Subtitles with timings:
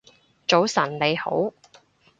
[0.47, 1.53] 早晨你好